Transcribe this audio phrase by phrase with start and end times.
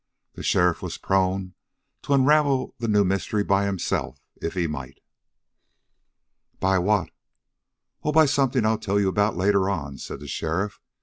[0.33, 1.53] The sheriff was prone
[2.01, 4.99] to unravel the new mystery by himself, if he might.
[6.59, 7.11] "By what?"
[8.01, 10.81] "Oh, by something I'll tell you about later on," said the sheriff.